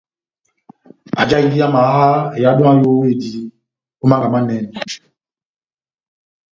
[1.21, 2.05] Ajahindi amaha
[2.39, 3.31] ehádo yá nʼyówedi
[4.01, 4.65] ó mánga manɛnɛ.